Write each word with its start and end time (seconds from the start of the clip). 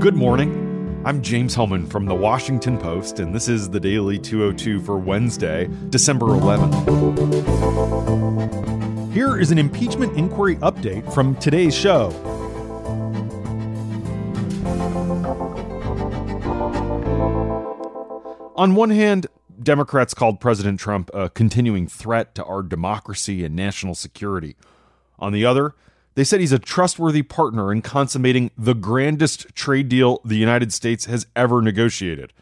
Good 0.00 0.16
morning. 0.16 1.02
I'm 1.04 1.20
James 1.20 1.54
Hohmann 1.54 1.84
from 1.86 2.06
the 2.06 2.14
Washington 2.14 2.78
Post, 2.78 3.18
and 3.18 3.34
this 3.34 3.50
is 3.50 3.68
the 3.68 3.78
Daily 3.78 4.18
202 4.18 4.80
for 4.80 4.96
Wednesday, 4.96 5.68
December 5.90 6.28
11th. 6.28 6.72
Here 9.12 9.38
is 9.38 9.50
an 9.50 9.58
impeachment 9.58 10.16
inquiry 10.16 10.56
update 10.56 11.12
from 11.12 11.36
today's 11.36 11.76
show. 11.76 12.08
On 18.56 18.74
one 18.74 18.88
hand, 18.88 19.26
Democrats 19.62 20.14
called 20.14 20.40
President 20.40 20.80
Trump 20.80 21.10
a 21.12 21.28
continuing 21.28 21.86
threat 21.86 22.34
to 22.36 22.44
our 22.44 22.62
democracy 22.62 23.44
and 23.44 23.54
national 23.54 23.94
security. 23.94 24.56
On 25.18 25.34
the 25.34 25.44
other, 25.44 25.74
they 26.20 26.24
said 26.24 26.40
he's 26.40 26.52
a 26.52 26.58
trustworthy 26.58 27.22
partner 27.22 27.72
in 27.72 27.80
consummating 27.80 28.50
the 28.58 28.74
grandest 28.74 29.54
trade 29.54 29.88
deal 29.88 30.20
the 30.22 30.36
United 30.36 30.70
States 30.70 31.06
has 31.06 31.26
ever 31.34 31.62
negotiated. 31.62 32.34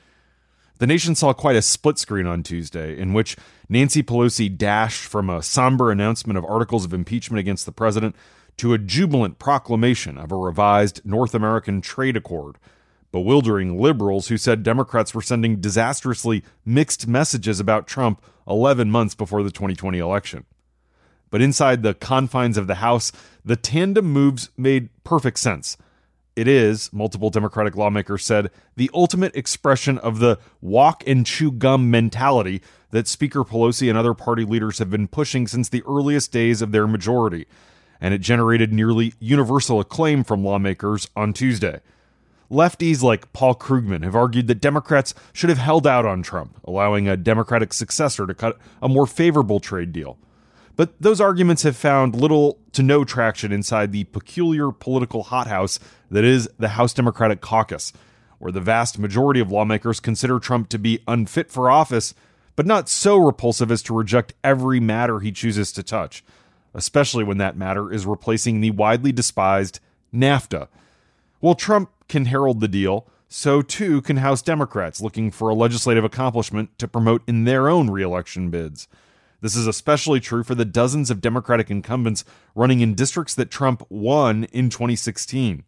The 0.80 0.86
nation 0.88 1.14
saw 1.14 1.32
quite 1.32 1.54
a 1.54 1.62
split 1.62 1.96
screen 1.96 2.26
on 2.26 2.42
Tuesday, 2.42 2.98
in 2.98 3.12
which 3.12 3.36
Nancy 3.68 4.02
Pelosi 4.02 4.48
dashed 4.48 5.04
from 5.04 5.30
a 5.30 5.44
somber 5.44 5.92
announcement 5.92 6.36
of 6.36 6.44
articles 6.44 6.84
of 6.84 6.92
impeachment 6.92 7.38
against 7.38 7.66
the 7.66 7.72
president 7.72 8.16
to 8.56 8.74
a 8.74 8.78
jubilant 8.78 9.38
proclamation 9.38 10.18
of 10.18 10.32
a 10.32 10.36
revised 10.36 11.00
North 11.04 11.32
American 11.32 11.80
trade 11.80 12.16
accord, 12.16 12.56
bewildering 13.12 13.80
liberals 13.80 14.26
who 14.26 14.36
said 14.36 14.64
Democrats 14.64 15.14
were 15.14 15.22
sending 15.22 15.60
disastrously 15.60 16.42
mixed 16.64 17.06
messages 17.06 17.60
about 17.60 17.86
Trump 17.86 18.20
11 18.48 18.90
months 18.90 19.14
before 19.14 19.44
the 19.44 19.52
2020 19.52 20.00
election. 20.00 20.46
But 21.30 21.42
inside 21.42 21.82
the 21.82 21.94
confines 21.94 22.56
of 22.56 22.66
the 22.66 22.76
House, 22.76 23.12
the 23.44 23.56
tandem 23.56 24.06
moves 24.06 24.50
made 24.56 24.88
perfect 25.04 25.38
sense. 25.38 25.76
It 26.36 26.46
is, 26.46 26.92
multiple 26.92 27.30
Democratic 27.30 27.74
lawmakers 27.74 28.24
said, 28.24 28.52
the 28.76 28.90
ultimate 28.94 29.34
expression 29.34 29.98
of 29.98 30.20
the 30.20 30.38
walk 30.60 31.02
and 31.04 31.26
chew 31.26 31.50
gum 31.50 31.90
mentality 31.90 32.62
that 32.90 33.08
Speaker 33.08 33.42
Pelosi 33.42 33.88
and 33.88 33.98
other 33.98 34.14
party 34.14 34.44
leaders 34.44 34.78
have 34.78 34.88
been 34.88 35.08
pushing 35.08 35.48
since 35.48 35.68
the 35.68 35.82
earliest 35.82 36.30
days 36.30 36.62
of 36.62 36.70
their 36.70 36.86
majority. 36.86 37.46
And 38.00 38.14
it 38.14 38.20
generated 38.20 38.72
nearly 38.72 39.14
universal 39.18 39.80
acclaim 39.80 40.22
from 40.22 40.44
lawmakers 40.44 41.08
on 41.16 41.32
Tuesday. 41.32 41.80
Lefties 42.50 43.02
like 43.02 43.32
Paul 43.32 43.56
Krugman 43.56 44.04
have 44.04 44.14
argued 44.14 44.46
that 44.46 44.60
Democrats 44.60 45.14
should 45.32 45.50
have 45.50 45.58
held 45.58 45.86
out 45.86 46.06
on 46.06 46.22
Trump, 46.22 46.56
allowing 46.64 47.08
a 47.08 47.16
Democratic 47.16 47.72
successor 47.72 48.26
to 48.26 48.34
cut 48.34 48.58
a 48.80 48.88
more 48.88 49.06
favorable 49.06 49.58
trade 49.58 49.92
deal. 49.92 50.16
But 50.78 50.94
those 51.02 51.20
arguments 51.20 51.64
have 51.64 51.76
found 51.76 52.14
little 52.14 52.60
to 52.70 52.84
no 52.84 53.02
traction 53.02 53.50
inside 53.50 53.90
the 53.90 54.04
peculiar 54.04 54.70
political 54.70 55.24
hothouse 55.24 55.80
that 56.08 56.22
is 56.22 56.48
the 56.56 56.68
House 56.68 56.94
Democratic 56.94 57.40
Caucus, 57.40 57.92
where 58.38 58.52
the 58.52 58.60
vast 58.60 58.96
majority 58.96 59.40
of 59.40 59.50
lawmakers 59.50 59.98
consider 59.98 60.38
Trump 60.38 60.68
to 60.68 60.78
be 60.78 61.02
unfit 61.08 61.50
for 61.50 61.68
office, 61.68 62.14
but 62.54 62.64
not 62.64 62.88
so 62.88 63.16
repulsive 63.16 63.72
as 63.72 63.82
to 63.82 63.92
reject 63.92 64.34
every 64.44 64.78
matter 64.78 65.18
he 65.18 65.32
chooses 65.32 65.72
to 65.72 65.82
touch, 65.82 66.22
especially 66.72 67.24
when 67.24 67.38
that 67.38 67.56
matter 67.56 67.92
is 67.92 68.06
replacing 68.06 68.60
the 68.60 68.70
widely 68.70 69.10
despised 69.10 69.80
NAFTA. 70.14 70.68
While 71.40 71.56
Trump 71.56 71.90
can 72.06 72.26
herald 72.26 72.60
the 72.60 72.68
deal, 72.68 73.04
so 73.26 73.62
too 73.62 74.00
can 74.00 74.18
House 74.18 74.42
Democrats 74.42 75.00
looking 75.00 75.32
for 75.32 75.48
a 75.48 75.54
legislative 75.54 76.04
accomplishment 76.04 76.78
to 76.78 76.86
promote 76.86 77.22
in 77.26 77.46
their 77.46 77.68
own 77.68 77.90
reelection 77.90 78.48
bids. 78.48 78.86
This 79.40 79.54
is 79.54 79.66
especially 79.66 80.20
true 80.20 80.42
for 80.42 80.54
the 80.54 80.64
dozens 80.64 81.10
of 81.10 81.20
Democratic 81.20 81.70
incumbents 81.70 82.24
running 82.54 82.80
in 82.80 82.94
districts 82.94 83.34
that 83.36 83.50
Trump 83.50 83.84
won 83.88 84.44
in 84.44 84.68
2016. 84.68 85.64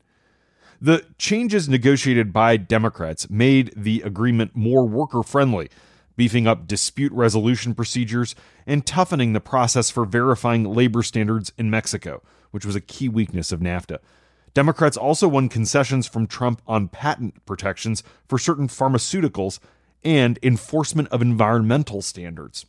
The 0.80 1.04
changes 1.18 1.68
negotiated 1.68 2.32
by 2.32 2.56
Democrats 2.56 3.30
made 3.30 3.72
the 3.76 4.02
agreement 4.02 4.56
more 4.56 4.86
worker 4.86 5.22
friendly, 5.22 5.68
beefing 6.16 6.46
up 6.46 6.66
dispute 6.66 7.12
resolution 7.12 7.74
procedures 7.74 8.34
and 8.66 8.86
toughening 8.86 9.32
the 9.32 9.40
process 9.40 9.90
for 9.90 10.04
verifying 10.04 10.64
labor 10.64 11.02
standards 11.02 11.52
in 11.56 11.70
Mexico, 11.70 12.22
which 12.50 12.66
was 12.66 12.74
a 12.74 12.80
key 12.80 13.08
weakness 13.08 13.52
of 13.52 13.60
NAFTA. 13.60 13.98
Democrats 14.52 14.96
also 14.96 15.28
won 15.28 15.48
concessions 15.48 16.08
from 16.08 16.26
Trump 16.26 16.60
on 16.66 16.88
patent 16.88 17.44
protections 17.46 18.02
for 18.26 18.38
certain 18.38 18.66
pharmaceuticals 18.66 19.60
and 20.02 20.38
enforcement 20.42 21.08
of 21.08 21.22
environmental 21.22 22.02
standards. 22.02 22.66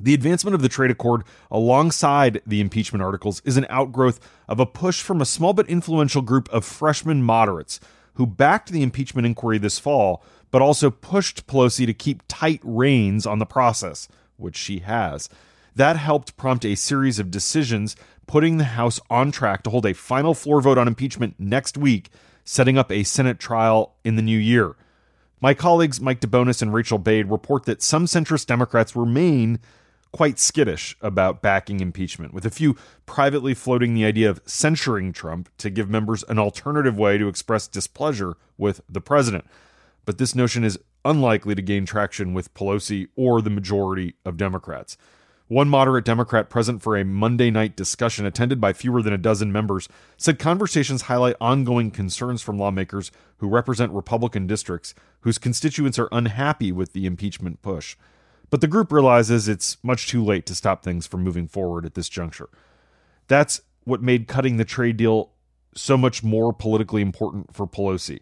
The 0.00 0.14
advancement 0.14 0.54
of 0.54 0.62
the 0.62 0.68
trade 0.68 0.90
accord 0.90 1.24
alongside 1.50 2.42
the 2.46 2.60
impeachment 2.60 3.02
articles 3.02 3.40
is 3.44 3.56
an 3.56 3.66
outgrowth 3.68 4.20
of 4.48 4.60
a 4.60 4.66
push 4.66 5.02
from 5.02 5.20
a 5.20 5.26
small 5.26 5.52
but 5.52 5.68
influential 5.68 6.22
group 6.22 6.48
of 6.50 6.64
freshman 6.64 7.22
moderates 7.22 7.80
who 8.14 8.26
backed 8.26 8.70
the 8.70 8.82
impeachment 8.82 9.26
inquiry 9.26 9.58
this 9.58 9.78
fall, 9.78 10.22
but 10.50 10.62
also 10.62 10.90
pushed 10.90 11.46
Pelosi 11.46 11.86
to 11.86 11.94
keep 11.94 12.22
tight 12.28 12.60
reins 12.62 13.26
on 13.26 13.38
the 13.38 13.46
process, 13.46 14.08
which 14.36 14.56
she 14.56 14.80
has. 14.80 15.28
That 15.74 15.96
helped 15.96 16.36
prompt 16.36 16.64
a 16.64 16.74
series 16.74 17.18
of 17.18 17.30
decisions 17.30 17.96
putting 18.26 18.56
the 18.56 18.64
House 18.64 18.98
on 19.10 19.30
track 19.30 19.62
to 19.62 19.70
hold 19.70 19.86
a 19.86 19.92
final 19.92 20.34
floor 20.34 20.60
vote 20.60 20.78
on 20.78 20.88
impeachment 20.88 21.34
next 21.38 21.76
week, 21.76 22.10
setting 22.44 22.78
up 22.78 22.90
a 22.90 23.04
Senate 23.04 23.38
trial 23.38 23.94
in 24.04 24.16
the 24.16 24.22
new 24.22 24.38
year. 24.38 24.76
My 25.40 25.52
colleagues 25.52 26.00
Mike 26.00 26.20
DeBonis 26.20 26.62
and 26.62 26.72
Rachel 26.72 26.98
Bade 26.98 27.30
report 27.30 27.64
that 27.64 27.82
some 27.82 28.06
centrist 28.06 28.46
Democrats 28.46 28.96
remain 28.96 29.60
quite 30.16 30.38
skittish 30.38 30.96
about 31.02 31.42
backing 31.42 31.80
impeachment, 31.80 32.32
with 32.32 32.46
a 32.46 32.50
few 32.50 32.74
privately 33.04 33.52
floating 33.52 33.92
the 33.92 34.06
idea 34.06 34.30
of 34.30 34.40
censuring 34.46 35.12
Trump 35.12 35.50
to 35.58 35.68
give 35.68 35.90
members 35.90 36.24
an 36.30 36.38
alternative 36.38 36.96
way 36.96 37.18
to 37.18 37.28
express 37.28 37.68
displeasure 37.68 38.38
with 38.56 38.80
the 38.88 39.02
president. 39.02 39.44
But 40.06 40.16
this 40.16 40.34
notion 40.34 40.64
is 40.64 40.78
unlikely 41.04 41.54
to 41.54 41.60
gain 41.60 41.84
traction 41.84 42.32
with 42.32 42.54
Pelosi 42.54 43.08
or 43.14 43.42
the 43.42 43.50
majority 43.50 44.14
of 44.24 44.38
Democrats. 44.38 44.96
One 45.48 45.68
moderate 45.68 46.06
Democrat 46.06 46.48
present 46.48 46.82
for 46.82 46.96
a 46.96 47.04
Monday 47.04 47.50
night 47.50 47.76
discussion 47.76 48.24
attended 48.24 48.58
by 48.58 48.72
fewer 48.72 49.02
than 49.02 49.12
a 49.12 49.18
dozen 49.18 49.52
members 49.52 49.86
said 50.16 50.38
conversations 50.38 51.02
highlight 51.02 51.36
ongoing 51.42 51.90
concerns 51.90 52.40
from 52.40 52.58
lawmakers 52.58 53.12
who 53.36 53.48
represent 53.48 53.92
Republican 53.92 54.46
districts 54.46 54.94
whose 55.20 55.36
constituents 55.36 55.98
are 55.98 56.08
unhappy 56.10 56.72
with 56.72 56.94
the 56.94 57.04
impeachment 57.04 57.60
push. 57.60 57.96
But 58.50 58.60
the 58.60 58.68
group 58.68 58.92
realizes 58.92 59.48
it's 59.48 59.76
much 59.82 60.08
too 60.08 60.24
late 60.24 60.46
to 60.46 60.54
stop 60.54 60.82
things 60.82 61.06
from 61.06 61.22
moving 61.22 61.48
forward 61.48 61.84
at 61.84 61.94
this 61.94 62.08
juncture. 62.08 62.48
That's 63.28 63.60
what 63.84 64.02
made 64.02 64.28
cutting 64.28 64.56
the 64.56 64.64
trade 64.64 64.96
deal 64.96 65.30
so 65.74 65.96
much 65.96 66.22
more 66.22 66.52
politically 66.52 67.02
important 67.02 67.54
for 67.54 67.66
Pelosi, 67.66 68.20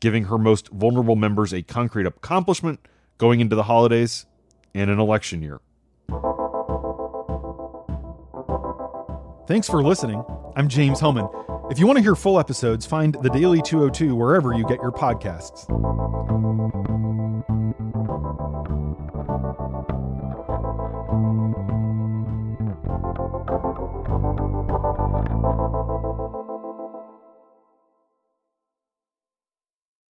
giving 0.00 0.24
her 0.24 0.38
most 0.38 0.68
vulnerable 0.68 1.16
members 1.16 1.52
a 1.52 1.62
concrete 1.62 2.06
accomplishment 2.06 2.80
going 3.18 3.40
into 3.40 3.56
the 3.56 3.64
holidays 3.64 4.26
and 4.74 4.90
an 4.90 4.98
election 4.98 5.42
year. 5.42 5.60
Thanks 9.46 9.68
for 9.68 9.82
listening. 9.82 10.24
I'm 10.56 10.68
James 10.68 11.00
Hohmann. 11.00 11.28
If 11.70 11.78
you 11.78 11.86
want 11.86 11.98
to 11.98 12.02
hear 12.02 12.14
full 12.14 12.38
episodes, 12.38 12.86
find 12.86 13.14
the 13.22 13.28
Daily 13.28 13.60
202 13.60 14.14
wherever 14.14 14.54
you 14.54 14.66
get 14.66 14.80
your 14.80 14.92
podcasts. 14.92 15.68